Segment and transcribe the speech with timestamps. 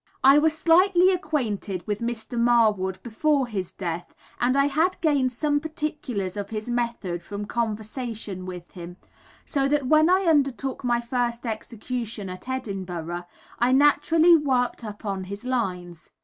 [0.23, 2.35] I was slightly acquainted with Mr.
[2.35, 8.47] Marwood before his death, and I had gained some particulars of his method from conversation
[8.47, 8.97] with him;
[9.45, 13.27] so that when I undertook my first execution, at Edinburgh,
[13.59, 16.09] I naturally worked upon his lines.